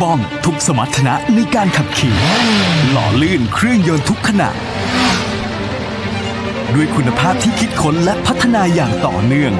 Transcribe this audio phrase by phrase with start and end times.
[0.00, 2.14] ป้องทุกสมรรถนะในการขับขี่
[2.90, 4.48] หล่อลื่นเครื่องยนต์ทุกขณะ
[6.74, 9.52] ด้วยคุณภาพที่คิดค้นและพัฒนาอย่างต่อเนื่อง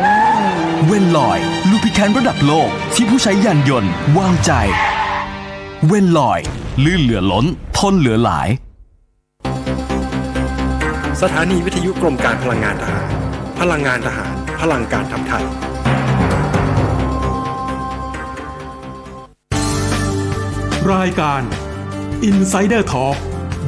[0.86, 1.38] เวนลอย
[1.70, 4.52] ลูพิแคนระดับโลกที่ผู้ใช้ยานยนต์วางใจ
[5.86, 6.40] เวนลอย
[6.84, 7.44] ลื่นเหลือล้น
[7.78, 8.48] ทนเหลือหลาย
[11.22, 13.06] สถานีวิทยุกรมการพลังงานทหาร
[13.60, 15.44] พลังงานทหาร พลังการทำไทย
[20.94, 21.42] รายการ
[22.30, 23.16] Insider Talk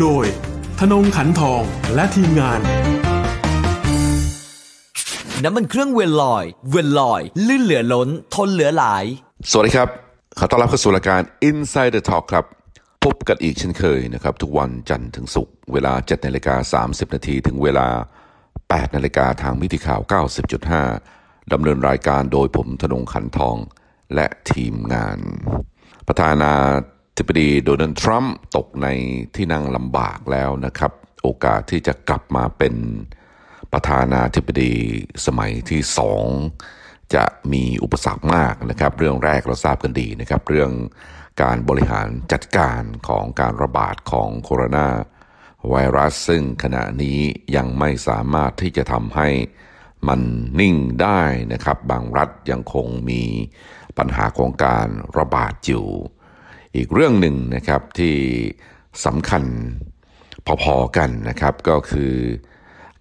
[0.01, 0.25] โดย
[0.81, 1.63] ธนงขันทอง
[1.95, 2.61] และทีมงาน
[5.45, 9.05] น้ำมันเครื่องเวลลอย เวลลอย ลื่นเหลือล้น ทนเหลือหลาย
[9.51, 9.89] สวัสดีครับ
[10.39, 12.45] ขอต้อนรับเข้าสู่รายการ Insider Talk ครับ
[13.05, 17.89] พบกันอีกเช่นเคยนะครับ ทุกวันจันทร์ถึงศุกร์เวลา7นาฬิกา30 นาทีถึงเวลา
[18.47, 20.01] 8นาฬิกาทางมิติข่าว
[20.77, 23.57] 90.5ดำเนินรายการโดยผมธนงขันทอง
[24.15, 25.19] และทีมงาน
[26.07, 26.53] ประธานา
[27.19, 28.87] ธิบดีโดนัลด์ทรัมป์ตกใน
[29.35, 32.75] ที่นั่งลำบากแล้วนะครับ โอกาสที่จะกลับมาเป็น
[33.73, 34.75] ประธานาธิบดี
[35.27, 36.25] สมัยที่สอง
[37.15, 40.71] จะมีอุปสรรคมากนะครับ เรื่องแรกเราทราบกันดีนะครับ เรื่อง
[41.43, 44.89] การบริหารจัดการของการระบาดของโคโรนา
[45.69, 47.19] ไวรัสซึ่งขณะนี้
[47.57, 49.29] ยังไม่สามารถที่จะทำให้
[50.09, 50.21] มัน
[50.61, 51.21] นิ่งได้
[51.53, 53.23] นะครับ บางรัฐยังคงมี
[53.99, 55.87] ปัญหาของการระบาดอยู่
[56.77, 58.17] อีกเรื่องหนึ่งนะครับที่
[59.05, 59.45] สำคัญ
[60.63, 62.15] พอๆกันนะครับก็คือ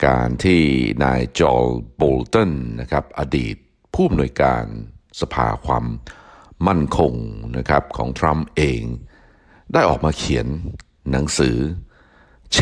[0.06, 0.62] การที่
[1.04, 2.52] นายจอร์โบลตัน
[2.82, 3.56] นะครับอดีต
[3.94, 4.64] ผู้อำนวยการ
[5.22, 5.86] สภาความ
[6.68, 7.14] มั่นคง
[7.58, 8.84] นะครับของทรัมป์เอง
[9.74, 10.48] ได้ออกมาเขียน
[11.12, 11.58] หนังสือ
[12.54, 12.60] แฉ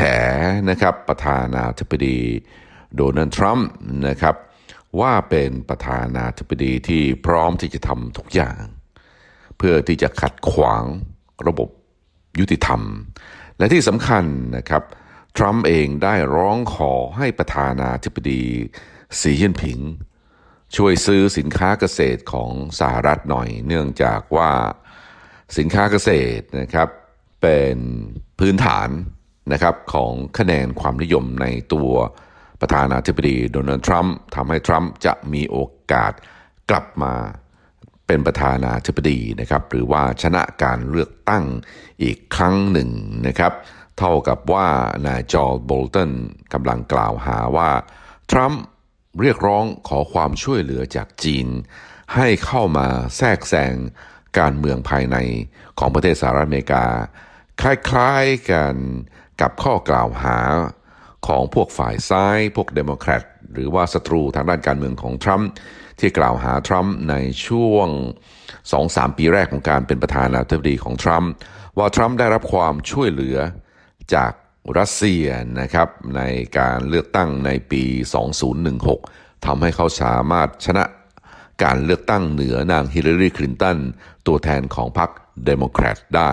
[0.69, 2.19] นะครับประธานาธิบดี
[2.95, 3.69] โดนัลด์ทรัมป์
[4.07, 4.35] นะครับ
[4.99, 8.61] ว่าเป็นประธานาธิบดีที่พร้อมที่จะทำทุกอย่าง
[9.57, 10.83] เพื่อที่จะขัดขวาง
[11.47, 11.69] ระบบ
[12.39, 12.81] ยุติธรรม
[13.57, 14.23] และที่สำคัญ
[14.57, 14.83] นะครับ
[15.37, 18.43] ทรัมป์เองได้ร้องขอให้ประธานาธิบดี
[19.19, 19.79] สีจิ้นผิง
[20.75, 24.51] ช่วยซื้อสินค้าเกษตรของสหรัฐหน่อย เนื่องจากว่า
[25.57, 26.89] สินค้าเกษตรนะครับ
[27.41, 27.77] เป็น
[28.39, 28.89] พื้นฐาน
[29.53, 31.91] นะครับของคะแนนความนิยมในตัว
[32.61, 35.57] ประธานาธิบดีโดนัลด์ทรัมป์ทำให้ทรัมป์จะมีโอ
[35.91, 36.13] กาส
[36.69, 37.13] กลับมา
[38.07, 41.45] เป็นประธานาธิบดีนะครับ หรือว่าชนะการเลือกตั้ง
[42.03, 42.89] อีกครั้งหนึ่ง
[43.27, 43.53] นะครับ
[43.97, 44.67] เท่ากับว่า
[45.07, 46.11] นายจอร์โบลตัน
[46.53, 47.69] กำลังกล่าวหาว่า
[48.31, 48.63] ทรัมป์
[49.21, 51.47] เรียกร้องขอความช่วยเหลือจากจีน
[52.15, 53.73] ให้เข้ามาแทรกแซง
[54.39, 55.17] การเมืองภายใน
[55.79, 56.85] ของประเทศสหรัฐอเมริกา
[57.61, 57.63] ค
[57.95, 58.75] ล้ายๆกัน
[59.41, 60.39] กับข้อกล่าวหา
[61.27, 63.23] ของพวกฝ่ายซ้าย พวกเดโมแครต
[63.53, 65.49] หรือว่าศัตรูทางด้านการเมืองของทรัมป์
[65.99, 67.15] ที่กล่าวหาทรัมป์ใน
[67.47, 67.87] ช่วง
[68.53, 71.31] 2-3 ปีแรกของการเป็นประธานาธิบดีของทรัมป์
[71.77, 73.37] ว่าทรัมป์ได้รับความช่วยเหลือ
[74.15, 74.31] จาก
[74.77, 75.25] รัสเซีย
[75.61, 76.21] นะครับใน
[76.59, 77.83] การเลือกตั้งในปี
[78.63, 80.83] 2016 ทำให้เขาสามารถชนะ
[81.63, 83.77] การเลือกตั้งเหนือนางฮิลลารีคลินตัน
[84.27, 85.09] ตัวแทนของพรรค
[85.45, 86.31] เดโมแครตได้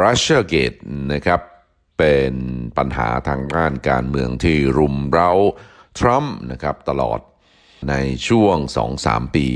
[0.00, 0.72] รัสเซียเกต
[1.12, 1.40] นะครับ
[1.98, 2.32] เป็น
[2.78, 5.30] ปัญหาทางด้านการเมืองที่รุมเร้า
[5.98, 7.20] ทรัมป์นะครับตลอด
[7.88, 7.94] ใน
[8.28, 8.56] ช่วง
[8.96, 9.48] 2-3 ปี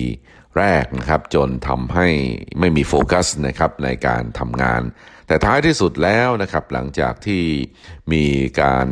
[0.58, 2.08] แรกนะครับจนทำให้
[2.60, 4.82] ไม่มีโฟกัสนะครับในการทำงาน
[5.26, 7.42] แต่ท้ายที่สุดแล้วนะครับหลังจากที่
[8.12, 8.24] มี
[8.62, 8.88] การ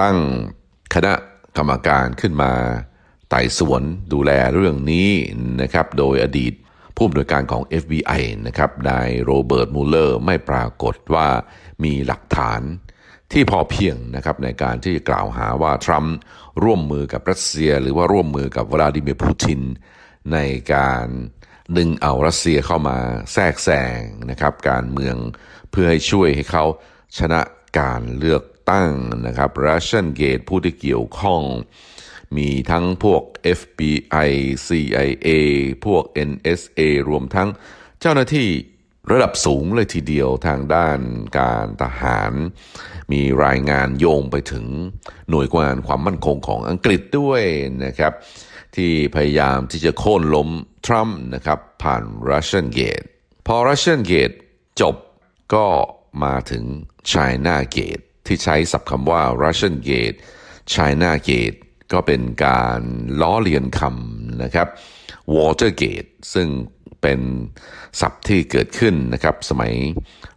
[0.00, 0.16] ตั้ง
[0.94, 1.14] คณะ
[1.56, 2.52] กรรมการขึ้นมา
[3.30, 3.82] ไต่สวน
[4.12, 5.10] ดูแลเรื่องนี้
[5.62, 6.52] นะครับโดยอดีต
[6.96, 11.28] ผู้อำนวยการของ FBI นะครับนายโรเบิร์ตมูลเลอร์ไม่ปรากฏว่า
[11.84, 12.60] มีหลักฐาน
[13.32, 16.16] ที่พอเพียงนะครับในการที่จะกล่าวหาว่าทรัมป์
[16.64, 19.60] ร่วมมือกับรัสเซีย หรือว่าร่วมมือกับวลาดิเมียร์ปูติน
[20.32, 20.38] ใน
[20.74, 21.06] การ
[21.76, 22.98] ดึงเอารัสเซียเข้ามา
[23.32, 23.98] แทรกแซง
[24.30, 25.16] นะครับการเมือง
[25.70, 26.64] เพื่อให้ช่วยให้เขา
[27.18, 27.40] ชนะ
[27.78, 28.90] การเลือกตั้ง
[29.26, 31.42] นะครับ Russian Gate ผู้ที่เกี่ยวข้อง
[32.36, 33.22] มีทั้งพวก
[33.58, 34.30] FBI
[34.66, 35.28] CIA
[35.86, 37.48] พวก NSA รวมทั้ง
[38.00, 38.48] เจ้าหน้าที่
[39.12, 40.98] ระดับสูงเลยทีเดียวทางด้าน
[41.38, 42.32] การทหาร
[43.12, 44.66] มีรายงานโยงไปถึง
[45.30, 47.42] หน่วยงานความมั่นคงของอังกฤษด้วย
[47.84, 48.12] นะครับ
[48.76, 50.48] ที่พยายามที่จะโค่นล้ม
[50.86, 53.06] ทรัมป์นะครับผ่าน Russian Gate
[53.46, 54.36] พอ Russian Gate
[54.80, 54.96] จบ
[55.54, 55.66] ก็
[56.24, 56.64] มาถึง
[57.12, 60.16] China Gate ที่ใช้ศัพท์คำว่า Russian Gate
[60.74, 61.58] China Gate
[61.92, 62.80] ก็เป็นการ
[63.20, 64.68] ล้อเลียนคำนะครับ
[65.36, 66.48] Watergate ซึ่ง
[67.02, 67.20] เป็น
[68.00, 69.72] ศัพท์ที่เกิดขึ้นนะครับ สมัย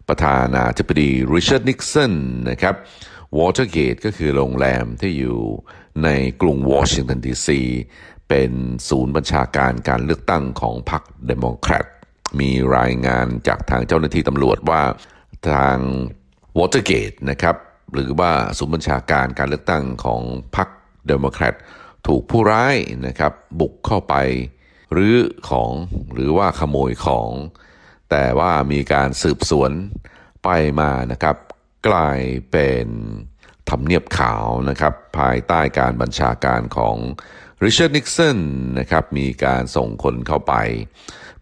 [0.08, 2.14] ประธานาธิบดีริชาร์ดนิกสัน
[2.50, 2.74] นะครับ
[3.38, 5.38] Watergate ก็คือโรงแรมที่อยู่
[6.04, 6.08] ใน
[6.40, 7.60] กรุงวอชิงตันดีซี
[8.28, 8.52] เป็น
[8.88, 11.86] ศูนย์บัญชาการการเลือกตั้งของพรรคเดโมแครต
[12.40, 14.82] มีรายงานจากทางเจ้าหน้าที่ตำรวจว่า
[15.50, 15.76] ทาง
[16.58, 17.56] Watergate นะครับ
[17.94, 20.22] หรือว่าศูนย์บัญชาการการเลือกตั้งของ
[20.56, 20.68] พรรค
[21.06, 21.54] เดโมแครต
[22.06, 22.76] ถูกผู้ร้าย
[23.06, 24.14] นะครับบุกเข้าไป
[24.96, 25.16] รื้อ
[25.50, 25.70] ของ
[26.14, 27.30] หรือว่าขโมยของ
[28.10, 29.72] แต่ว่ามีการสืบสวน
[30.44, 30.48] ไป
[30.80, 31.36] มานะครับ
[31.88, 32.20] กลาย
[32.50, 32.86] เป็น
[33.70, 36.96] ทำเนียบขาวนะครับ ภายใต้การบัญชาการของ
[37.64, 38.38] ริชาร์ดนิกสัน
[38.78, 40.54] นะครับมีการส่งคนเข้าไป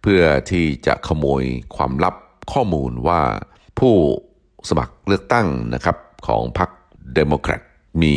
[0.03, 1.45] เพื่อที่จะขโมย
[1.77, 2.15] ความลับ
[2.53, 3.23] ข้อมูลว่า
[3.79, 3.95] ผู้
[4.69, 5.97] สมัครเลือกตั้งนะครับ
[6.27, 6.71] ของพรรค
[7.15, 7.63] เดโมแครต
[8.03, 8.17] มี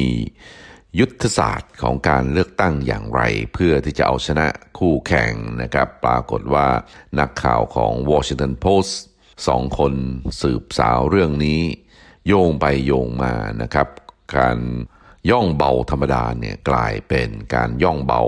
[1.00, 3.22] ยุทธศาสตร์ของการเลือกตั้งอย่างไร
[3.54, 4.48] เพื่อที่จะเอาชนะ
[4.78, 6.68] คู่แข่งนะครับ ปรากฏว่า
[7.20, 8.94] นักข่าวของ Washington Post
[9.48, 9.94] สองคน
[10.42, 11.62] สืบสาวเรื่องนี้
[12.28, 13.88] โยงไปโยงมานะครับ
[14.38, 14.58] การ
[15.32, 18.24] ย่องเบาธรรมดาเนี่ยกลายเป็นการย่องเบา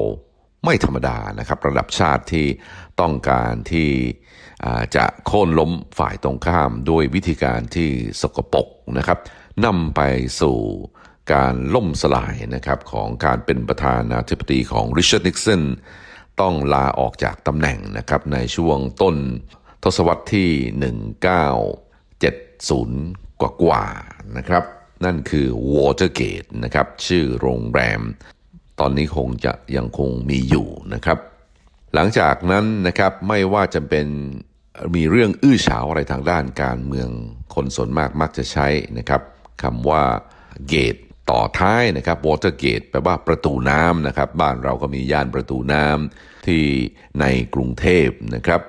[0.64, 2.48] ไม่ธรรมดานะครับ ระดับชาติที่
[3.02, 3.90] ต้องการที่
[4.96, 7.90] จะโค่นล้มฝ่ายตรงข้ามด้วยวิธีการที่
[8.22, 8.68] สกปรก
[8.98, 9.20] นะครับ
[9.66, 10.02] นำไป
[10.42, 10.60] สู่
[11.32, 15.64] การล่มสลายนะครับของการเป็นประธานาธิบดีของริชาร์ดนิกสัน
[16.42, 19.16] ต้องลาออกจากตำแหน่งนะครับในช่วงต้น
[19.84, 20.50] ทศวรรษที่
[23.30, 23.86] 1970 กว่ากว่า
[24.38, 24.64] นะครับ
[25.06, 28.02] นั่นคือ Watergate นะครับชื่อโรงแรม
[28.80, 31.18] ตอนนี้คงจะยังคงมีอยู่นะครับ
[31.94, 34.08] หลังจากนั้นนะครับไม่ว่าจะเป็น
[34.96, 37.10] มีเรื่องอื้อฉาวอะไรทางด้านการเมือง
[37.56, 38.68] คนส่วนมากมักจะใช้
[38.98, 39.22] นะครับ
[39.64, 40.04] คำว่า
[40.72, 46.64] Gate ต่ ต่อท้ายนะครับ Watergate แปลว่าประตูน้ำนะครับ บ้านเราก็มีย่านประตูน้ำที่
[47.20, 47.26] ใน
[47.56, 48.62] กรุงเทพนะครับ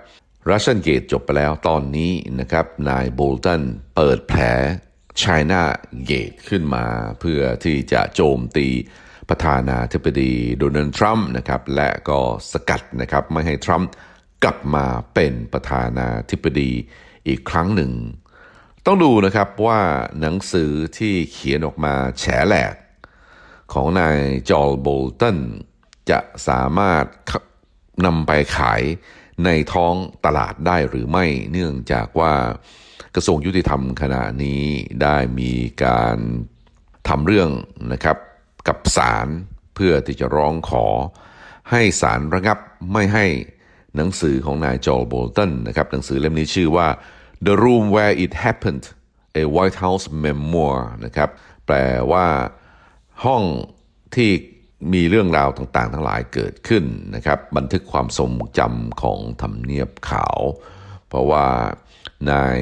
[0.49, 3.63] Russian Gate จบไปแล้วตอนนี้นะครับ นายโบลตัน
[3.97, 4.41] เปิดแผล
[5.23, 5.63] China
[6.11, 6.87] Gate ขึ้นมา
[7.21, 8.69] เพื่อที่จะโจมตี
[9.29, 12.21] ประธานาธิบดีโดนัลด์ทรัมป์นะครับ และก็
[12.53, 13.91] สกัดนะครับไม่ให้ทรัมป์
[14.45, 16.71] กลับมาเป็นประธานาธิบดี
[17.29, 17.93] อีกครั้งหนึ่ง
[18.87, 19.81] ต้องดูนะครับว่า
[20.21, 22.75] หนังสือที่เขียนออกมาแฉแหลก
[23.73, 24.19] ของนาย
[24.51, 25.39] จอลโบลตัน
[26.11, 27.05] จะสามารถ
[28.07, 28.83] นำไปขาย
[29.45, 29.95] ในท้อง
[30.25, 32.33] ตลาดได้หรือไม่เนื่องจากว่า
[33.15, 34.63] กระทรวงยุติธรรมขณะนี้
[35.03, 35.53] ได้มี
[35.85, 36.17] การ
[37.09, 37.51] ทำเรื่อง
[37.93, 38.17] นะครับ
[38.69, 39.29] กับศาล
[39.75, 40.87] เพื่อที่จะร้องขอ
[41.71, 42.59] ให้ศาลระงับ
[42.93, 43.27] ไม่ให้
[43.97, 46.89] หนังสือของนายจอลโบลตันนะครับหนังสือเล่มนี้ชื่อว่า
[47.47, 48.85] The Room Where It Happened
[49.43, 51.31] a White House Memoir นะครับ
[51.67, 51.77] แปล
[52.13, 52.27] ว่า
[53.25, 53.43] ห้อง
[54.15, 54.31] ที่
[54.93, 60.39] มีเรื่องราวต่างๆ ทั้งหลายเกิดขึ้นนะครับ บันทึกความทรงจำของทำเนียบขาว
[61.09, 61.47] เพราะว่า
[62.31, 62.59] นาย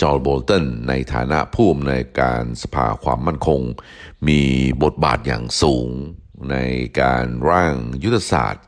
[0.00, 3.60] จอร์โบลตันในฐานะผู้อำนวยการสภาความมั่นคง
[4.28, 4.40] มี
[4.82, 5.88] บทบาทอย่างสูง
[6.50, 6.56] ใน
[7.00, 8.64] การร่างยุทธศาสตร์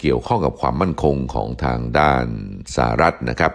[0.00, 2.26] เกี่ยวข้องกับความมั่นคงของทางด้าน
[2.74, 3.52] สหรัฐนะครับ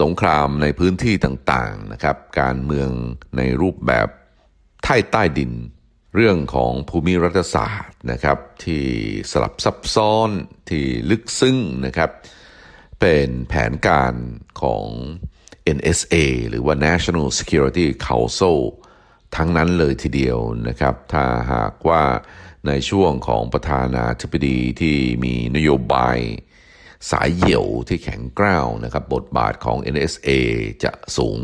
[0.00, 2.90] สงครามในพื้นที่ต่างๆนะครับ การเมือง
[3.36, 4.08] ในรูปแบบ
[4.84, 5.52] ใต้ใต้ดิน
[6.14, 8.84] เรื่องของภูมิรัฐศาสตร์นะครับ ที่
[9.30, 10.30] สลับซับซ้อน
[10.70, 12.10] ที่ลึกซึ้งนะครับ
[13.00, 14.14] เป็นแผนการ
[14.62, 14.86] ของ
[15.76, 16.16] NSA
[16.48, 18.58] หรือว่า National Security Council
[19.36, 22.02] ทั้งนั้นเลยทีเดียวนะครับ ถ้าหากว่า
[22.66, 26.18] ในช่วงของประธานาธิบดีที่มีนโยบาย
[27.10, 30.30] สายเหี่ยวที่แข็งกร้าวนะครับบทบาทของ NSA
[30.84, 31.38] จะสูง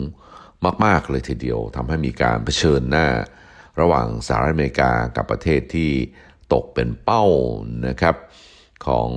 [0.84, 3.06] มาก ๆ เลยทีเดียวทำให้มีการเผชิญหน้า
[3.80, 5.90] ระหว่างสหรัฐอเมริกากับประเทศที่
[6.52, 7.24] ตกเป็นเป้า
[7.88, 8.16] นะครับ
[8.86, 9.10] ของ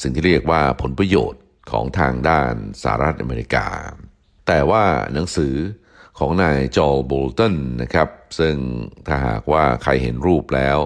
[0.00, 3.66] สิ่งที่เรียกว่าผลประโยชน์ของทางด้านสหรัฐอเมริกา
[4.46, 5.54] แต่ว่าหนังสือ
[6.18, 8.56] ของนายจอลโบลตันนะครับ ซึ่ง
[9.06, 10.78] ถ้าหากว่าใครเห็นรูปแล้ว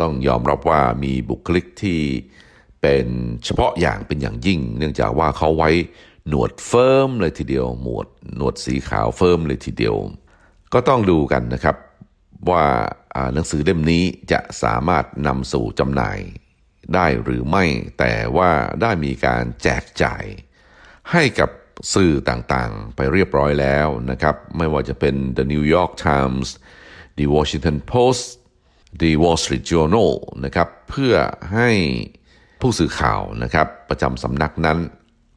[0.00, 2.00] ต้องยอมรับว่ามีบุคลิกที่
[2.82, 3.06] เป็น
[3.44, 5.70] เฉพาะอย่างเป็นอย่างยิ่ง เนื่องจากว่าเขาไว้
[6.28, 8.06] หนวดเฟิ้มเลยทีเดียว หนวด
[8.36, 9.96] หนวดสีขาวเฟิ้มเลยทีเดียว
[10.72, 11.76] ก็ต้องดูกันนะครับ
[12.50, 12.64] ว่า
[13.34, 16.18] หนังสือเล่มนี้จะสามารถนำสู่จำหน่าย
[16.94, 17.64] ได้หรือไม่
[17.98, 18.50] แต่ว่า
[18.82, 20.24] ได้มีการแจกจ่าย
[21.12, 21.50] ให้กับ
[21.94, 26.46] สื่อต่างๆ ไปเรียบร้อยแล้วนะครับ ไม่ว่าจะเป็น The New York Times
[27.18, 28.24] The Washington Post
[29.02, 30.12] The Wall Street Journal
[30.44, 31.14] นะครับ เพื่อ
[31.54, 31.70] ให้
[32.60, 34.78] ผู้สื่อข่าวนะครับ ประจำสำนักนั้น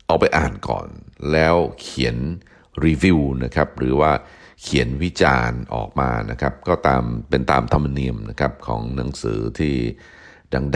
[0.08, 0.88] เอาไปอ่านก่อน
[1.32, 2.18] แล้วเขียน
[2.86, 4.12] รีวิวนะครับ หรือว่า
[4.62, 9.76] เขียนวิจารณ์ออกมานะครับ ก็ตามเป็นตามธรรมเนียมนะครับของหนังสือที่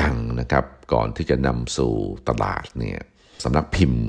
[0.01, 1.95] ดังๆนะครับ ก่อนที่จะนำสู่
[2.29, 2.99] ตลาดเนี่ย
[3.43, 4.03] สำนักพิมพ์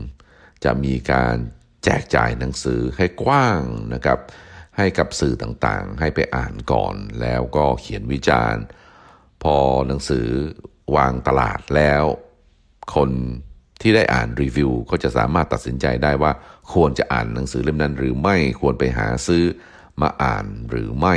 [0.64, 1.36] จะมีการ
[1.84, 3.62] แจกจ่ายหนังสือให้กว้าง
[3.94, 4.18] นะครับ
[4.76, 8.62] ให้กับสื่อต่างๆ ให้ไปอ่านก่อน แล้วก็เขียนวิจารณ์
[9.42, 9.56] พอ
[9.88, 10.26] หนังสือ
[10.96, 12.04] วางตลาดแล้ว
[12.94, 13.10] คน
[13.80, 16.32] ที่ได้อ่านรีวิวก็จะสามารถตัดสินใจได้ว่า
[16.72, 19.44] ควรจะอ่านหนังสือเล่มนั้น หรือไม่ควรไปหาซื้อ
[20.00, 21.16] มาอ่านหรือไม่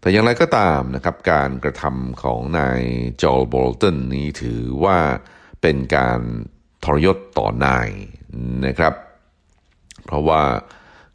[0.00, 2.82] แต่อย่างไรก็ตามนะครับ การกระทำของนาย
[3.22, 4.98] จอลโบลตันนี้ถือว่า
[5.62, 6.20] เป็นการ
[6.84, 7.90] ทรยศต่อนาย
[8.66, 8.94] นะครับ
[10.04, 10.42] เพราะว่า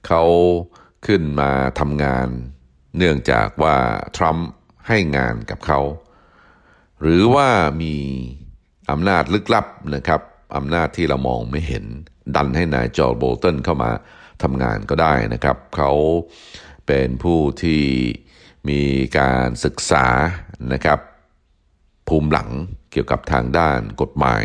[0.08, 0.24] เขา
[1.06, 2.28] ขึ้นมาทำงาน
[2.98, 3.78] เนื่องจากว่า
[4.18, 4.50] ทรัมป์
[4.88, 5.80] ให้งานกับเขา
[7.02, 7.50] หรือว่า
[7.82, 7.96] มี
[8.92, 10.22] อำนาจลึกลับนะครับ
[10.58, 11.86] อำนาจที่เรามองไม่เห็น
[12.36, 13.92] ดันให้นายจอร์โบลตันเข้ามา
[14.44, 15.92] ทำงานก็ได้นะครับ เขา
[16.88, 17.84] เป็นผู้ที่
[18.70, 18.82] มี
[19.20, 20.06] การศึกษา
[20.74, 21.00] นะครับ
[22.08, 22.50] ภูมิหลัง
[22.92, 24.44] เกี่ยวกับทางด้านกฎหมาย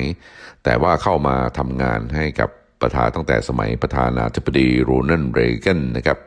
[0.64, 6.18] แต่ว่าเข้ามาทำงานให้กับประธานตั้งแต่สมัยประธานาธิบดีโรนัลเรเกนนะครับ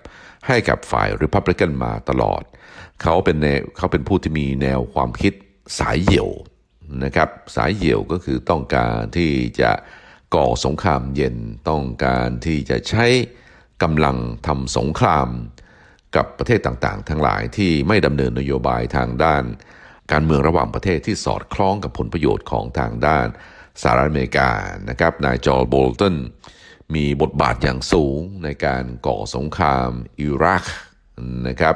[0.47, 2.43] ให้กับฝ่ายริพับลิกันมาตลอด
[3.01, 3.37] เขาเป็น
[3.77, 5.33] เขาเป็นผู้ที่มีแนวความคิด
[5.79, 6.29] สายเหี่ยว
[7.03, 9.31] นะครับสายเหี่ยวก็คือต้องการที่
[9.61, 9.71] จะ
[10.35, 11.37] ก่อสงครามเย็น
[11.69, 13.05] ต้องการที่จะใช้
[13.83, 14.17] กำลัง
[14.47, 15.27] ทำสงคราม
[16.15, 19.43] กับประเทศต่างๆ ทั้งหลายที่ไม่ดำเนินนโยบายทางด้าน
[20.11, 23.27] การเมืองระหว่างประเทศที่สอดคล้องกับผลประโยชน์ของทางด้าน
[23.81, 24.49] สหรัฐอเมริกา
[24.89, 26.15] นะครับนายจอร์โบลตัน
[26.95, 30.65] มีบทบาทอย่างสูงในการก่อสงครามอิรัก
[31.47, 31.75] นะครับ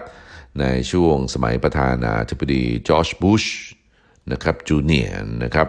[0.60, 3.44] ในช่วงสมัยประธานาธิบดีจอร์จบุช
[4.32, 5.68] นะครับจูเนียร์นะครับ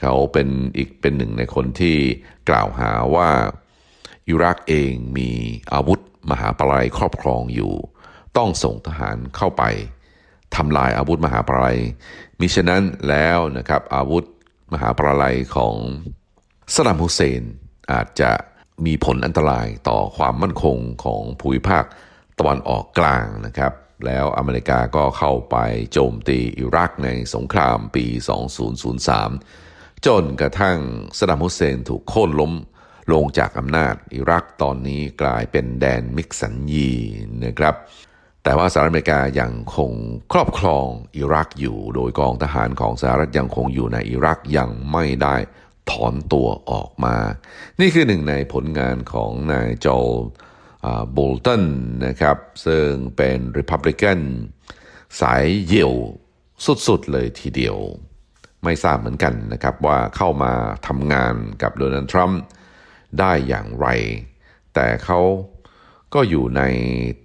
[0.00, 1.96] เขาเป็นอีกเป็นหนึ่งในคนที่
[2.48, 3.30] กล่าวหาว่า
[4.28, 5.30] อิรักเองมี
[5.72, 7.74] อาวุธมหาปลายครอบครองอยู่
[8.36, 9.62] ต้องส่งทหารเข้าไป
[10.56, 11.76] ทำลายอาวุธมหาปลาย
[12.40, 14.24] มิฉะนั้นแล้วนะครับอาวุธ
[14.72, 15.74] มหาปลายของ
[16.74, 17.42] สดัมฮุเซน
[17.92, 18.30] อาจจะ
[18.86, 21.84] มีผลอันตรายต่อความมั่นคงของภูมิภาค
[22.38, 23.72] ตะวันออกกลางนะครับ
[24.06, 25.56] แล้วอเมริกาก็เข้าไป
[25.92, 28.06] โจมตีอิรักในสงครามปี
[29.26, 30.78] 2003 จนกระทั่ง
[31.18, 32.52] สดัมฮุเซนถูกโค่นล้ม
[33.12, 36.90] ลงจากอำนาจอิรักตอนนี้กลายเป็นแดนมิกสันยี
[37.44, 37.74] นะครับ
[38.42, 39.92] แต่ว่าสหรัฐอเมริกายังคง
[40.32, 40.86] ครอบครอง
[41.16, 45.36] อิรักอยู่ โดยกองทหารของสหรัฐยังคงอยู่ในอิรักยังไม่ได้
[45.90, 47.16] ถอนตัวออกมา
[47.80, 50.08] นี่คือหนึ่งในผลงานของนายโจล
[51.12, 51.64] โบลตัน
[52.06, 54.18] นะครับ ซึ่งเป็นริพับลิกัน
[55.20, 55.92] สายเยี่ยว
[56.88, 57.76] สุดๆเลยทีเดียว
[58.64, 60.52] ไม่ทราบเหมือนกันนะครับว่าเข้ามา
[60.86, 62.40] ทำงานกับโดนัลด์ทรัมป์
[63.18, 63.86] ได้อย่างไร
[64.74, 65.20] แต่เขา
[66.14, 66.62] ก็อยู่ใน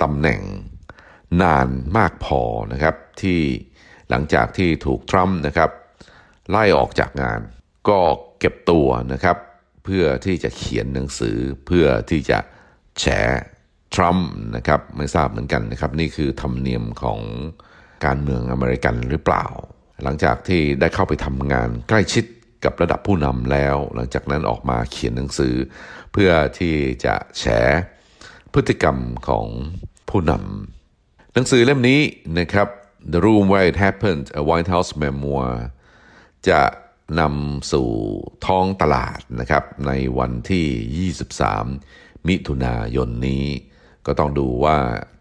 [0.02, 0.42] ตำแหน่ง
[1.42, 2.42] นานมากพอ
[2.72, 3.40] นะครับ ที่
[4.10, 5.70] หลังจากที่ถูกทรัมป์นะครับ
[6.50, 7.40] ไล่ออกจากงาน
[7.90, 8.00] ก็
[8.40, 9.38] เก็บตัวนะครับ
[9.84, 12.40] เพื่อที่จะเขียนหนังสือเพื่อที่จะ
[13.00, 13.06] แฉ
[13.94, 17.20] ทรัมป์นะครับไม่ทราบเหมือนกันนะครับนี่คือธรรมเนียมของ
[18.06, 19.46] การเมืองอเมริกันหรือเปล่า
[20.04, 22.26] หลังจากที่ได้เข้าไปทำงานใกล้ชิด
[22.66, 25.56] กับระดับผู้นำแล้ว หลังจากนั้นออกมาเขียนหนังสือ
[26.12, 27.44] เพื่อที่จะแฉ
[28.54, 29.48] พฤติกรรมของ
[30.10, 32.02] ผู้นำหนังสือเล่มนี้
[32.40, 32.68] นะครับ
[33.14, 35.54] The Room Where It Happened a White House Memoir
[36.50, 36.62] จะ
[37.20, 37.90] นำสู่
[38.46, 41.10] ท้องตลาดนะครับในวันที่
[41.78, 43.46] 23 มิถุนายนนี้
[44.06, 44.78] ก็ต้องดูว่า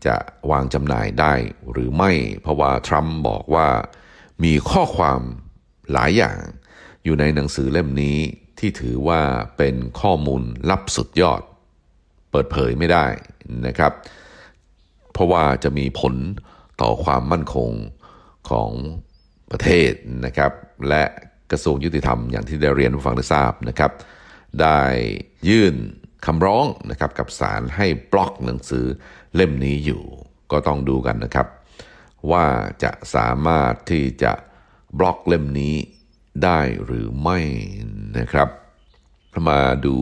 [0.06, 0.16] จะ
[0.50, 1.34] วางจำหน่ายได้
[1.72, 2.10] หรือไม่
[2.40, 3.68] เพราะว่าทรัมป์บอกว่า
[4.44, 5.20] มีข้อความ
[5.92, 6.40] หลายอย่าง
[7.04, 8.18] อยู่ในหนังสือเล่มนี้
[8.58, 9.20] ที่ถือว่า
[9.56, 11.42] เป็นข้อมูลลับสุดยอด
[12.30, 13.06] เปิดเผยไม่ได้
[13.66, 13.92] นะครับ
[15.12, 16.14] เพราะว่าจะมีผล
[16.80, 17.70] ต่อความมั่นคง
[18.50, 18.70] ของ
[19.50, 19.92] ประเทศ
[20.26, 20.52] นะครับ
[20.88, 21.04] และ
[21.50, 23.92] กระทรวงยุติธรรมอย่างที่ได้เรียนฟังได้ทราบนะครับ
[24.62, 24.80] ได้
[25.48, 25.74] ยื่น
[26.26, 28.86] คำร้องนะครับกับศาลให้บล็อกหนังสือ
[29.34, 30.02] เล่มนี้อยู่
[30.52, 31.46] ก็ต้องดูกันนะครับ
[32.30, 32.46] ว่า
[32.82, 34.32] จะสามารถที่จะ
[34.98, 35.76] บล็อกเล่มนี้
[36.44, 37.38] ได้หรือไม่
[38.18, 38.48] นะครับ
[39.48, 39.96] มาดู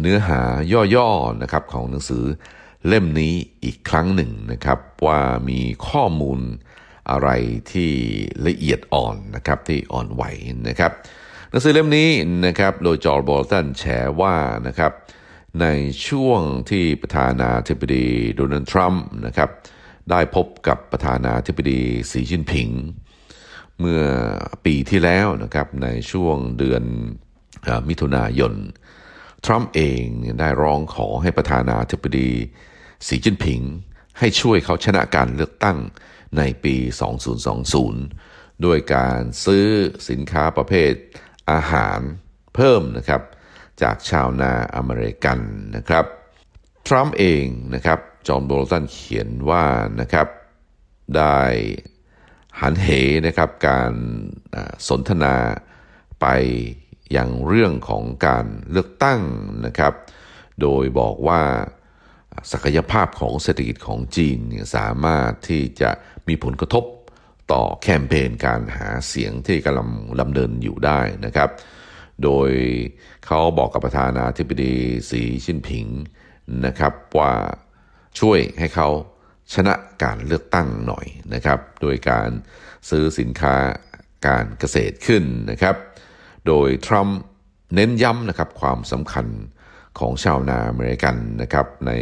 [0.00, 0.40] เนื้อหา
[0.94, 2.24] ย่อๆนะครับของหนังสือ
[2.86, 3.34] เล่มนี้
[3.64, 6.40] อีกครั้งหนึ่งนะครับ ว่ามีข้อมูล
[7.10, 7.28] อะไร
[7.72, 7.90] ที่
[8.46, 10.22] ละเอียดอ่อนนะครับที่อ่อนไหว
[10.68, 10.92] นะครับ
[11.56, 12.10] นังสือเล่มนี้
[12.46, 13.82] นะครับโดยจอร์บอลตันแฉ
[14.20, 14.92] ว่านะครับ
[15.60, 15.66] ใน
[16.08, 19.50] ช่วงที่ประธานาธิบดีโดนัลด์ทรัมป์นะครับ
[20.10, 21.80] ได้พบกับประธานาธิบดี
[22.10, 22.68] สีจิ้นผิง
[23.80, 24.02] เมื่อ
[24.64, 26.82] ปีที่แล้วนะครับในช่วงเดือน
[27.88, 28.54] มิถุนายน
[29.44, 30.02] ทรัมป์เอง
[30.40, 32.30] ได้ร้องขอให้ประธานาธิบดี
[33.06, 33.60] สีจิ้นผิง
[34.18, 35.78] ให้ช่วยเขาชนะการเลือกตั้ง
[36.38, 36.76] ในปี
[37.70, 39.66] 2020 ด้วยการซื้อ
[40.08, 40.92] สินค้าประเภท
[41.52, 42.00] อาหาร
[42.54, 43.22] เพิ่มนะครับ
[43.82, 45.38] จากชาวนาอเมริกัน
[45.76, 46.04] นะครับ
[46.86, 47.98] ทรัมป์เองนะครับ
[48.28, 49.64] จอห์นโบลตันเขียนว่า
[50.00, 50.28] นะครับ
[51.16, 51.38] ได้
[52.60, 52.88] หันเห
[53.26, 53.92] นะครับการ
[54.88, 55.34] สนทนา
[56.20, 56.26] ไป
[57.12, 59.20] อย่างเรื่องของการเลือกตั้ง
[59.66, 59.92] นะครับ
[60.60, 61.42] โดยบอกว่า
[62.52, 64.38] ศักยภาพของเศรษฐกิจของจีน
[64.76, 65.90] สามารถที่จะ
[66.28, 66.84] มีผลกระทบ
[67.52, 71.50] ต่อแคมเปญการหาเสียงที่กำลังดำเนินอยู่ได้นะครับ
[72.22, 72.50] โดย
[73.26, 74.74] เขาบอกกับประธานาธิบดี
[75.10, 75.86] สีชิ้นผิง
[76.66, 77.32] นะครับว่า
[78.20, 78.88] ช่วยให้เขา
[79.54, 82.28] ชนะการเลือกตั้งหน่อยนะครับ โดยการ
[82.88, 83.54] ซื้อสินค้า
[84.26, 85.76] การเกษตรขึ้นนะครับ
[86.46, 87.18] โดยทรัมป์
[87.74, 89.26] เน้นย้ำนะครับความสำคัญ
[89.98, 91.92] ของชาวนาอเมริกันนะครับใน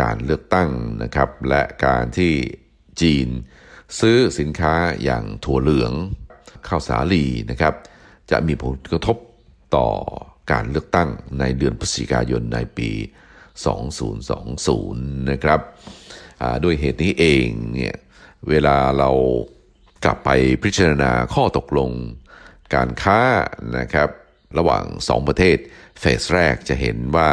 [0.00, 0.68] การเลือกตั้ง
[1.02, 2.32] นะครับ และการที่
[3.00, 3.28] จีน
[3.98, 5.92] ซื้อสินค้าอย่างถั่วเหลือง
[6.68, 7.74] ข้าวสาลีนะครับ
[8.30, 9.16] จะมีผลกระทบ
[9.76, 9.88] ต่อ
[10.52, 11.08] การเลือกตั้ง
[11.40, 12.90] ในเดือนพฤศจิกายนในปี
[14.50, 15.60] 2020 นะครับ
[16.64, 17.94] ด้วยเหตุนี้เองเนี่ย
[18.48, 19.10] เวลาเรา
[20.04, 20.30] กลับไป
[20.62, 21.90] พิจารณาข้อตกลง
[22.74, 23.20] การค้า
[23.78, 24.10] นะครับ
[24.58, 25.56] ระหว่างสองประเทศ
[26.00, 27.30] เฟสแรกจะเห็นว่า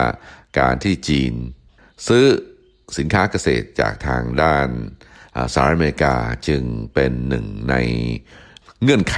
[0.59, 1.33] การที่จีน
[2.07, 2.25] ซื้อ
[2.97, 4.67] สินค้าเกษตรจากทางด้าน
[5.53, 6.15] สหรัฐอเมริกา
[6.47, 7.75] จึงเป็นหนึ่งใน
[8.83, 9.17] เงื่อนไข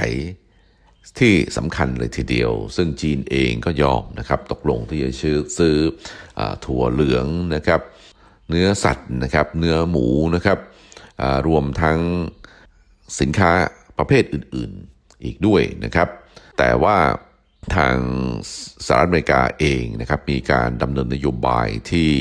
[1.19, 5.75] ที่สำคัญเลยทีเดียว ซึ่งจีนเองก็ยอมนะครับตกลงที่จะซื้อซื้อ
[6.65, 7.81] ถั่วเหลืองนะครับ
[8.49, 10.59] เนื้อสัตว์นะครับเนื้อหมูนะครับ
[11.47, 11.99] รวมทั้ง
[13.19, 13.51] สินค้า
[13.97, 16.07] ประเภทอื่นๆอีกด้วยนะครับ
[16.57, 16.97] แต่ว่า
[17.75, 17.95] ทาง
[18.85, 22.11] สหรัฐอเมริกาเองนะครับมีการดำเนินนโยบายที่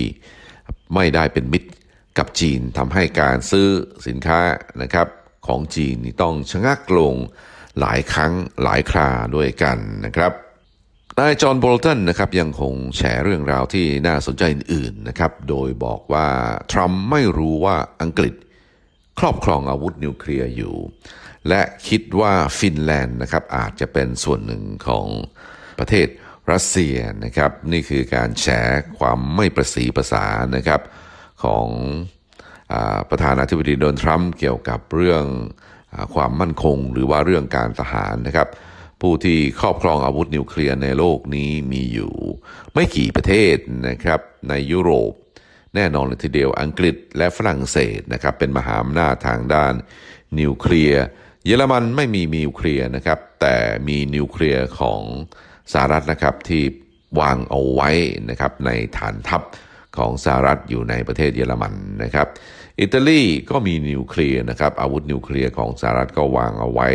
[0.94, 1.70] ไม่ได้เป็นมิตร
[2.18, 3.68] กับจีนทำให้การซื้อ
[4.06, 4.40] สินค้า
[4.82, 5.08] นะครับ
[5.46, 7.14] ของจีนต้องชะงักลง
[7.80, 10.32] หลายครั้งหลายคราด้วยกันนะครับ
[11.18, 16.28] นายจอห์นโบลตันนะครับยังคงแชร์เรื่องราวที่น่าสนใจอื่นๆนะครับโดยบอกว่า
[16.72, 18.34] ทรัมป์ไม่รู้ว่าอังกฤษ
[19.18, 20.76] ครอบครองอาวุธนิวเคลียร์อยู่
[21.48, 25.06] และคิดว่าฟินแลนด์นะครับอาจจะเป็นส่วนหนึ่งของ
[25.78, 26.08] ประเทศ
[26.50, 28.46] รัสเซียนะครับนี่คือการแฉ
[28.98, 30.24] ความไม่ประสีภาษา
[30.56, 30.80] นะครับ
[31.44, 31.66] ของ
[32.72, 32.74] อ
[33.10, 35.24] ประธานาธิบดีโดนัลด์ทรัมป์เกี่ยวกับเรื่อง
[35.92, 38.48] อความมั่นคง หรือว่าเรื่องการทหารนะครับ
[39.00, 42.14] ผู้ที่ครอบครองอาวุธนิวเคลียร์ในโลกนี้มีอยู่
[42.74, 43.56] ไม่กี่ประเทศ
[43.88, 45.12] นะครับในยุโรป
[45.74, 49.74] แน่นอนเลยทีเดียวอังกฤษและฝรั่งเศสนะครับเป็นมหาอำนาจทางด้าน
[50.40, 51.04] นิวเคลียร์
[51.46, 53.56] เยอรมันไม่มีนิวเคลียร์นะครับแต่
[53.88, 55.00] มีนิวเคลียร์ของ
[55.72, 56.62] สหรัฐนะครับที่
[57.20, 57.90] วางเอาไว้
[58.30, 59.42] นะครับในฐานทัพ
[59.96, 62.26] ของสหรัฐอยู่ในประเทศเยอรมันนะครับ
[62.80, 66.88] อิตาลีก็มีนิวเคลียร์นะครับ อาวุธนิวเคลียร์ของสหรัฐก็วางเอาไว้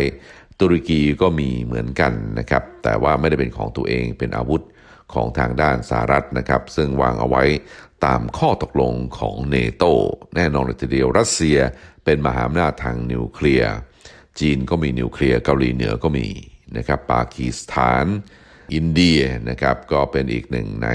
[0.59, 4.61] ตุรกีก็มีเหมือนกันนะครับ แต่ว่าไม่ได้เป็นของตัวเองเป็นอาวุธ
[5.13, 7.43] ของทางด้านสหรัฐนะครับ ซึ่งวางเอาไว้
[8.05, 9.83] ตามข้อตกลงของเนโต
[10.35, 11.57] แน่นอนเลยทีเดียวรัสเซีย
[12.05, 13.73] เป็นมหาอำนาจทางนิวเคลียร์
[14.39, 16.27] จีนก็มีนิวเคลียร์เกาหลีเหนือก็มี
[16.77, 18.05] นะครับปากีสถาน
[18.73, 20.89] อินเดียนะครับก็เป็นอีกหนึ่งใน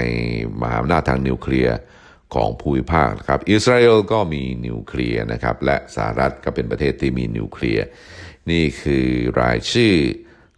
[0.61, 1.77] มหาอำนาจทางนิวเคลียร์
[2.35, 7.85] ของภูมิภาคครับอิสราเอลก็มีนิวเคลียร์นะครับและสหรัฐก็เป็นประเทศที่มีนิวเคลียร์
[8.51, 9.07] นี่คือ
[9.41, 9.93] รายชื่อ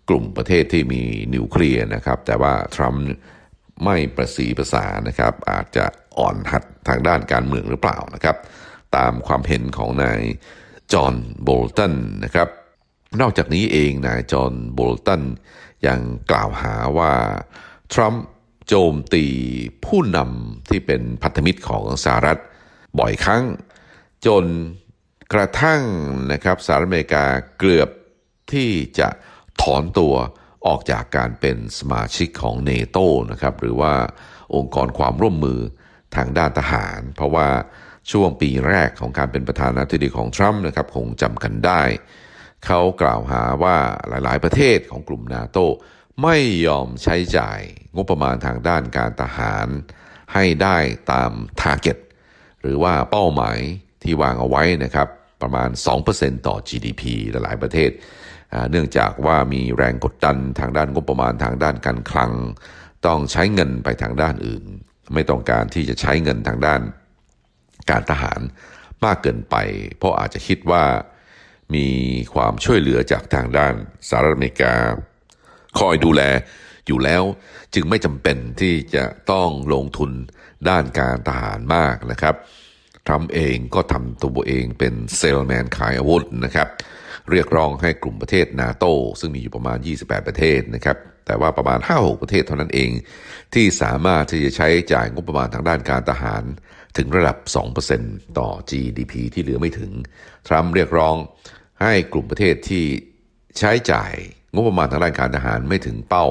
[0.09, 1.03] กลุ่มประเทศที่มี
[1.35, 3.03] นิวเคลียร์นะครับแต่ว่าทรัมป์
[3.85, 5.85] ไม่ประสีภาษานะครับอาจจะ
[6.19, 8.37] อ่อนหัดทางด้านการเมืองหรือเปล่านะครับ
[8.95, 10.21] ตามความเห็นของนาย
[10.93, 11.93] จอห์นโบลตัน
[12.23, 12.49] นะครับ
[13.19, 15.23] นอกจากนี้เองนายจอห์นโบลตัน
[15.87, 15.99] ยัง
[16.31, 17.13] กล่าวหาว่า
[17.93, 18.25] ทรัมป์
[18.67, 19.25] โจมตี
[19.85, 22.39] ผู้นำที่เป็นพันธมิตรของสหรัฐ
[22.99, 23.43] บ่อยครั้ง
[24.25, 24.45] จน
[25.33, 25.81] กระทั่ง
[26.31, 27.25] นะครับสหรัฐอเมริกา
[27.59, 27.89] เกือบ
[28.51, 28.69] ที่
[28.99, 29.09] จะ
[29.61, 30.13] ถอนตัว
[30.67, 32.97] ออกจากการเป็นสมาชิกของเนโต
[33.31, 33.93] นะครับหรือว่า
[34.55, 35.59] องค์กรความร่วมมือ
[36.15, 37.47] ทางด้านทหาร เพราะว่า
[38.11, 41.81] ช่วงปีแรกของการเป็นประธานาธิบดีของทรัมป์นะครับคงจำกันได้
[42.65, 43.77] เขากล่าวหาว่า
[44.09, 45.57] หลาย ๆ ประเทศของกลุ่มนาโต
[46.23, 47.59] ไม่ยอมใช้จ่าย
[47.95, 49.67] งบประมาณทางด้านการทหาร
[50.33, 50.77] ให้ได้
[51.11, 51.97] ตามทาร์เก็ต
[52.61, 53.59] หรือว่าเป้าหมาย
[54.03, 55.07] ที่วางเอาไว้นะครับ
[55.41, 55.69] ประมาณ
[56.07, 57.91] 2%ต่อ GDP หลายประเทศ
[58.71, 62.31] เนื่องจากว่ามีแรงกดดันทางด้านงบประมาณทางด้านการคลัง
[63.05, 64.63] ต้องใช้เงินไปทางด้านอื่น
[65.13, 66.81] ไม่ต้องการที่จะใช้เงินทางด้าน
[67.89, 68.39] การทหาร
[69.05, 69.55] มากเกินไป
[69.97, 70.83] เพราะอาจจะคิดว่า
[71.75, 71.87] มี
[72.33, 73.73] ความช่วยเหลือจากทางด้าน
[74.07, 74.75] สหรัฐอเมริกา
[75.79, 76.21] คอยดูแล
[76.87, 77.23] อยู่แล้ว
[77.73, 80.11] จึงไม่จำเป็นที่จะต้องลงทุน
[80.69, 82.35] ด้านการทหารมากนะครับ
[83.07, 86.67] ทรัมป์เองก็ทำตัวเองเป็นเซลแมนขายอาวุธนะครับ
[87.31, 88.85] เรียกร้องให้กลุ่มประเทศนาโต
[89.19, 92.89] ซึ่งมีอยู่ประมาณ 28 ประเทศนะครับ แต่ว่าประมาณ 5-6 ประเทศเท่านั้นเอง
[93.53, 96.43] ที่สามารถที่จะใช้จ่ายงบประมาณทางด้านการทหาร
[96.97, 97.37] ถึงระดับ
[97.87, 99.91] 2%ต่อ GDP ที่เหลือไม่ถึง
[100.47, 101.15] ทรัมป์เรียกร้อง
[101.81, 102.85] ให้กลุ่มประเทศที่
[103.57, 104.13] ใช้จ่าย
[104.53, 106.27] งบประมาณทางด้านการทหารไม่ถึงเป้า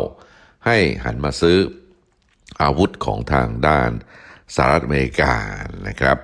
[0.66, 1.58] ให้หันมาซื้อ
[2.62, 3.90] อาวุธของทางด้าน
[4.54, 5.34] สหรัฐอเมริกา
[5.88, 6.18] นะครับ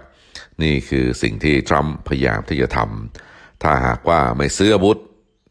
[0.63, 4.99] นี่คือสิ่งที่ทรัมป์พยายามที่จะทำถ้าหากว่าไม่ซื้ออาวุธ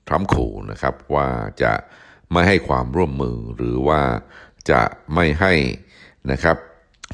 [0.08, 1.30] ทรัมป์ขู่นะครับว่า
[1.64, 1.74] จะ
[2.32, 4.02] ไม่ให้ความร่วมมือหรือว่า
[4.72, 4.82] จะ
[5.14, 5.54] ไม่ให้
[6.32, 6.58] นะครับ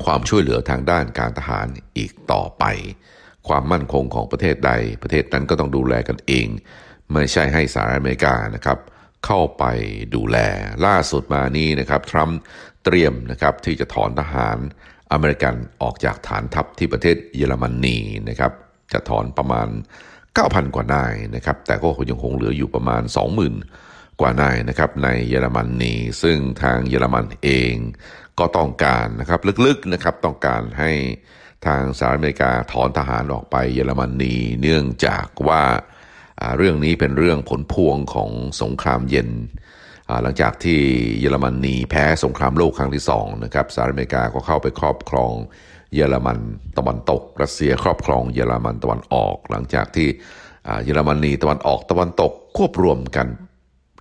[0.06, 2.64] ความช่วยเหลือทางด้านการทหารอีกต่อไป
[3.48, 4.72] ความมั่นคงของประเทศใด
[5.04, 6.48] ประเทศนั้นก็ต้องดูแลกันเอง
[7.14, 8.80] ไม่ใช่ให้สหรัฐอเมริกานะครับ
[9.26, 9.64] เข้าไป
[10.16, 10.38] ดูแล
[10.86, 12.40] ล่าสุดมานี้นะครับทรัมป์
[12.86, 14.58] เตรียมนะครับที่จะถอนทหาร
[15.12, 17.98] อเมริกันออกจากฐานทัพที่ประเทศเยอรมนี
[18.30, 18.52] นะครับ
[18.94, 19.68] จะถอนประมาณ
[20.22, 23.02] 9,000 กว่านายนะครับ แต่ก็ยังคงเหลืออยู่ประมาณ
[23.62, 27.74] 20,000 กว่านายนะครับในเยอรมนีซึ่งทางเยอรมันเอง
[28.40, 30.92] ก็ต้องการนะครับลึกๆนะครับต้องการให้
[31.66, 35.64] ทางสหรัฐอเมริกาถอนทหารออกไปเยอรมนีเนื่องจากว่า
[36.58, 38.30] เรื่องนี้เป็นเรื่องผลพวงของ
[38.62, 39.30] สงครามเย็น
[40.24, 40.80] หลังจากที่
[41.20, 45.34] เยอรมนีแพ้สงครามโลกครั้งที่สองนะครับสหรัฐอเมริกาก็เข้าไปครอบครอง
[45.94, 46.40] เยอรมัน
[46.78, 50.08] ตะวันตก รัสเซียครอบครองเยอรมันตะวันออก หลังจากที่
[50.84, 53.28] เยอรมนีตะวันออกตะวันตกควบรวมกัน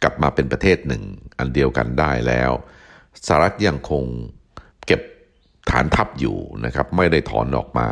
[0.02, 1.02] กลับมาเป็นประเทศหนึ่ง
[1.38, 2.50] อันเดียวกันได้แล้ว
[3.26, 4.04] สหรัฐยังคง
[5.70, 7.88] ฐานทัพอยู่นะครับไม่ได้ถอนออกมา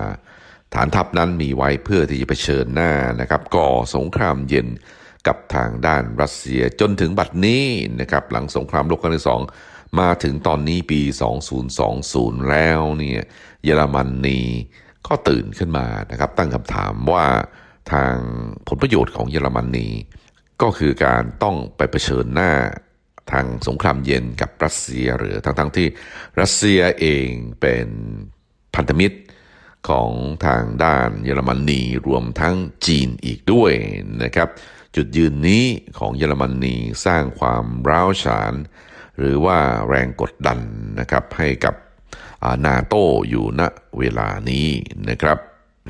[0.74, 4.68] ฐานทัพนั้นมีไว้เพื่อที่จะไปเชิญหน้านะครับก่อสงครามเย็น
[5.26, 7.64] กับทางด้านรัสเซียจนถึงบัดนี้
[8.00, 9.40] นะครับหลังสงครามโลกครั้งที่สอง
[10.00, 11.00] มาถึงตอนนี้ปี
[11.80, 13.22] 2020 แล้วเนี่ย
[13.64, 14.40] เยอรมนนี
[15.06, 17.26] ก็ตื่นขึ้นมานะครับตั้งคำถามว่า
[17.92, 18.14] ทาง
[18.68, 19.88] ผลประโยชน์ของเยอรมนนี
[20.62, 22.52] ก็คือการต้องไปเผชิญหน้า
[23.32, 25.88] ทางสงครามเย็นกับรัสเซียหรือทั้งๆทที่
[26.40, 27.28] รัสเซียเอง
[27.60, 27.88] เป็น
[28.74, 29.18] พันธมิตร
[29.88, 30.10] ของ
[30.46, 33.72] ทางด้านเยอรมนีรวมทั้งจีนอีกด้วย
[34.22, 34.48] นะครับ
[34.96, 35.64] จุดยืนนี้
[35.98, 38.54] ของเยอรมนีสร้างความร้าวฉาน
[39.18, 40.58] หรือว่าแรงกดดัน
[41.00, 41.74] นะครับให้กับ
[42.66, 42.94] นาโต
[43.28, 43.62] อยู่ณ
[43.98, 44.68] เวลานี้
[45.08, 45.38] นะครับ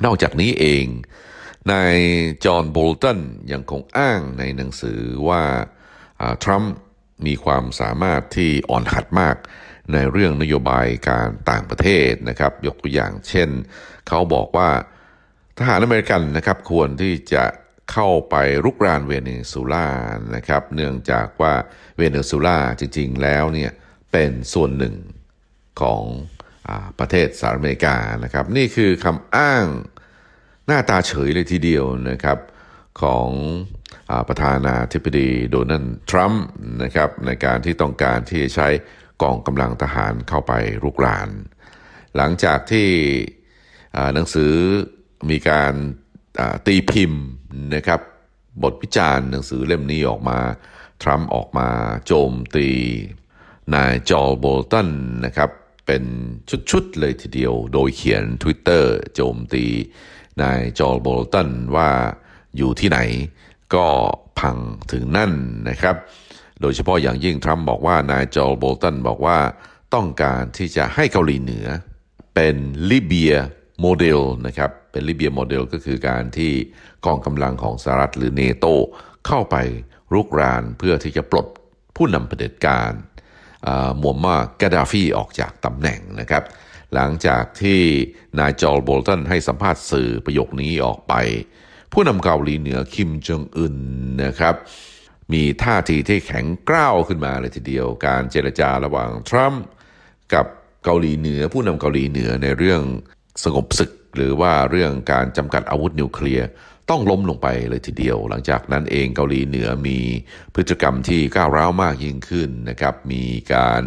[0.04, 0.84] นอกจากนี้เอง
[1.70, 1.96] นาย
[2.44, 3.18] จอห์นโบลตัน
[3.52, 5.42] ยังคงอ้างในหนังสือว่า
[6.44, 6.74] ทรัมป์
[7.26, 9.36] มีความสามารถที่อ่อนหัดมาก
[9.92, 13.48] ในเรื่องนโยบายการต่างประเทศนะครับ ยกตัวอย่างเช่น
[14.08, 14.70] เขาบอกว่า
[15.58, 17.44] ทหารอเมริกันนะครับควรที่จะ
[17.92, 19.88] เข้าไปรุกรานเวเนซุเอลา
[20.34, 21.54] นะครับ เนื่องจากว่า
[21.96, 23.70] เวเนซุเอลาจริง ๆ แล้วเนี่ย
[24.12, 24.96] เป็นส่วนหนึ่ง
[25.80, 26.02] ของ
[26.68, 29.64] อประเทศสหรัฐอเมริกานะครับ นี่คือคำอ้าง
[30.66, 32.38] หน้าตาเฉยเลยทีเดียวนะครับ
[33.02, 33.28] ของ
[34.28, 36.44] ประธานาธิบดีโดนัลด์ทรัมป์
[36.82, 38.68] นะครับในการที่ต้องการที่จะใช้
[39.22, 41.28] กองกำลังทหารเข้าไปรุกราน
[42.16, 42.88] หลังจากที่
[44.14, 44.54] หนังสือ
[45.30, 45.74] มีการ
[46.66, 47.22] ตีพิมพ์
[47.74, 48.00] นะครับ
[48.62, 50.38] บทวิจารณ์หนังสือเล่มนี้ออกมา
[51.02, 51.68] ทรัมป์ออกมา
[52.06, 52.68] โจมตี
[53.74, 54.88] นายจอห์นโบลตัน
[55.24, 55.50] นะครับ
[55.86, 56.04] เป็น
[56.70, 58.84] ชุดๆเลยทีเดียว โดยเขียน Twitter
[59.14, 59.64] โจมตี
[60.42, 61.90] นายจอห์นโบลตันว่า
[62.56, 62.98] อยู่ที่ไหน
[63.74, 63.86] ก็
[64.38, 64.56] พัง
[64.92, 65.32] ถึงนั่น
[65.68, 65.96] นะครับ
[66.60, 69.38] โดยเฉพาะอย่างยิ่งทรัมป์บอกว่านายจอห์นโบลตันบอกว่า
[69.94, 71.66] ต้องการที่จะให้เกาหลีเหนือ
[72.34, 72.56] เป็น
[72.90, 76.52] Libya Model นะครับเป็น Libya Model ก็คือการที่
[77.06, 78.66] กองกำลังของสหรัฐหรือเนโต
[79.26, 79.56] เข้าไป
[80.12, 81.46] รุกรานเพื่อที่จะปลด
[81.96, 82.92] ผู้นำเผด็จการ
[84.02, 86.44] มัวมากาดาฟีออกจากตำแหน่งนะครับ
[86.94, 87.80] หลังจากที่
[88.38, 91.14] นายจอร์โบลตันให้สัมภาษณ์สื่อประโยคนี้ออกไป
[91.92, 93.76] ผู้นำเกาหลีเหนือคิมจองอึน
[94.24, 94.54] นะครับ
[95.32, 99.64] มีท่าทีที่แข็งกร้าวขึ้นมาเลยทีเดียว การเจรจาระหว่างทรัมป์
[100.34, 100.46] กับ
[100.84, 102.82] เกาหลีเหนือ ผู้นำเกาหลีเหนือในเรื่อง
[103.44, 106.46] สงบศึก หรือว่าเรื่องการจำกัดอาวุธนิวเคลียร์
[106.90, 109.98] ต้องล้มลงไปเลยทีเดียว หลังจากนั้นเองเกาหลีเหนือมี
[110.54, 113.24] พฤติกรรมที่ก้าวร้าวมากยิ่งขึ้นนะครับ มี
[113.54, 113.80] การ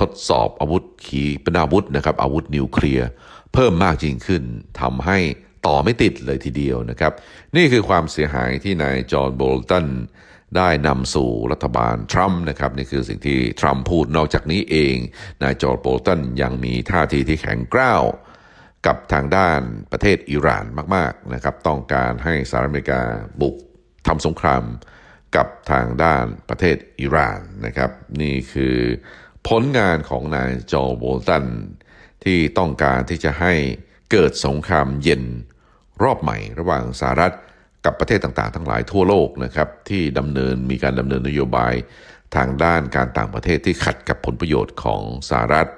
[0.00, 3.08] ทดสอบอาวุธขีปนาวุธนะครับอาวุธนิวเคลียร์
[3.52, 4.42] เพิ่มมากยิ่งขึ้น
[4.80, 5.18] ทำให้
[5.66, 7.12] ต่อไม่ติดเลยทีเดียวนะครับ
[7.56, 9.86] นี่คือความเสียหายที่นายจอห์นโบลตัน
[10.56, 14.96] ได้นำสู่รัฐบาลทรัมป์นะครับ นี่คือสิ่งที่ทรัมป์พูดนอกจากนี้เอง
[15.42, 18.02] นายจอห์นโบลตันยังมีท่าทีที่แข็งกร้าว
[18.86, 19.60] กับทางด้าน
[19.92, 23.02] ประเทศอิหร่านมาก ๆ นะครับ ต้องการให้สหรัฐอเมริกา
[23.40, 23.56] บุก
[24.06, 24.62] ทำสงคราม
[25.36, 27.90] กับทางด้านประเทศอิหร่านนะครับ
[28.22, 28.76] นี่คือ
[29.48, 31.46] ผลงานของนายจอห์นโบลตัน
[32.24, 33.54] ที่ต้องการที่จะให้
[34.12, 35.24] เกิดสงครามเย็น
[36.02, 37.34] รอบใหม่ระหว่างสหรัฐ
[37.84, 41.74] กับประเทศต่างๆ ทั้งหลายทั่วโลกนะครับที่ดำเนินมีการดำเนินนโยบาย
[42.36, 45.68] ทางด้านการต่างประเทศที่ขัดกับผลประโยชน์ของสหรัฐ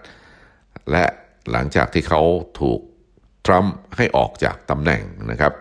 [0.93, 1.05] และ
[1.51, 2.23] หลังจากที่เขา
[2.61, 2.81] ถูก
[3.47, 5.53] ทรัมป์ให้ออกจากตำแหน่งนะครับ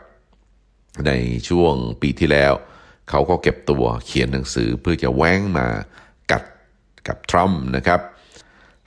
[1.08, 1.12] ใน
[1.50, 2.54] ช่วงปีที่แล้ว
[3.10, 5.68] เขาก็เก็บตัวเขียนหนังสือเพื่อจะแว้งมา
[6.32, 6.44] กัด
[7.08, 8.02] กับทรัมป์นะครับ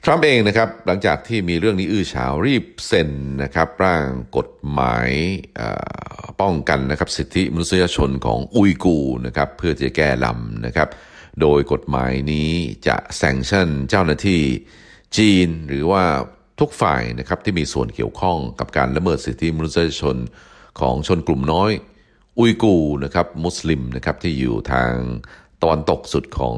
[0.05, 3.11] ทรัมป์เองนะครับหลังจากที่มีเรื่องนี้อื้อฉาวรีบเซ็น
[3.43, 5.11] นะครับร่างกฎหมาย
[6.41, 10.89] ป้องกันนะครับสิทธิมนุษยชนของอุยกูนะครับเพื่อจะแก้ลำนะครับ
[11.41, 12.51] โดยกฎหมายนี้
[12.87, 14.43] จะแซงชั่นเจ้าหน้าที่
[15.17, 16.05] จีนหรือว่า
[16.61, 20.17] ทุกฝ่ายนะครับที่มีส่วนเกี่ยวข้องกับการละเมิดสิทธิมนุษยชน
[20.81, 21.71] ของชนกลุ่มน้อย
[22.39, 24.93] อุยกูนะครับมุสลิมนะครับที่อยู่ทาง
[25.65, 26.57] ตอนตกสุดของ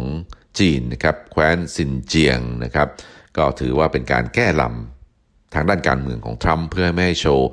[0.59, 2.89] จีนนะครับแคว้นซินเจียงนะครับ
[3.37, 7.49] ก็ถือว่าเป็นการแก้ลำทางด้านการเมืองของทรัมป์เพื่อไม่ให้โชว์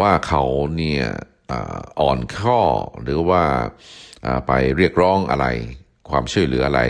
[0.00, 0.44] ว่าเขา
[0.76, 1.04] เนี่ย
[2.00, 2.60] อ่อนข้อ
[3.02, 3.42] หรือว่า
[4.46, 5.46] ไปเรียกร้องอะไร
[6.10, 6.80] ความช่วยเหลืออะไร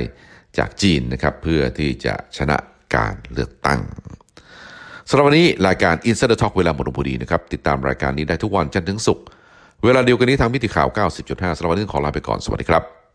[0.59, 2.57] จากจีนนะครับเพื่อที่จะชนะ
[2.95, 3.81] การเลือกตั้ง
[5.09, 9.25] สำหรับวันนี้รายการ Insider Talk เวลาหมดลงพอดีนะครับติดตามรายการนี้ได้ทุกวันจันทร์ถึงศุกร์
[9.85, 10.89] เวลาเดียวกันนี้ทางมิติข่าว
[11.23, 13.10] 90.5สำหรับวันนี้ขอลาไปก่อนสวัสดีครับ